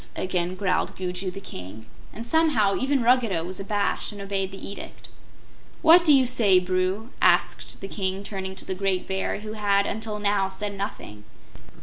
again 0.15 0.55
growled 0.55 0.95
Gugu 0.95 1.29
the 1.29 1.39
King; 1.39 1.85
and 2.11 2.27
somehow, 2.27 2.75
even 2.75 3.03
Ruggedo 3.03 3.43
was 3.43 3.59
abashed 3.59 4.11
and 4.11 4.19
obeyed 4.19 4.51
the 4.51 4.57
edict. 4.67 5.09
"What 5.83 6.03
do 6.03 6.11
you 6.11 6.25
say, 6.25 6.57
Bru?" 6.57 7.11
asked 7.21 7.79
the 7.81 7.87
King, 7.87 8.23
turning 8.23 8.55
to 8.55 8.65
the 8.65 8.73
great 8.73 9.07
Bear, 9.07 9.41
who 9.41 9.53
had 9.53 9.85
until 9.85 10.17
now 10.17 10.49
said 10.49 10.75
nothing. 10.75 11.23